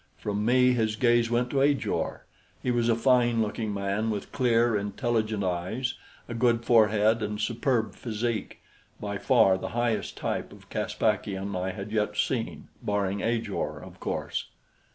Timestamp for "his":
0.73-0.95